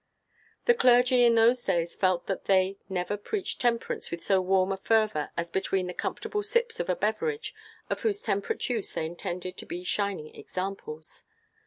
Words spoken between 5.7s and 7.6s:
the comfortable sips of a beverage